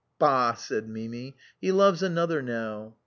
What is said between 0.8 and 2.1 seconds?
Mimi," he loves